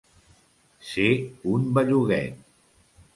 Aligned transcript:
Ser 0.91 1.09
un 1.53 1.69
belluguet. 1.79 2.41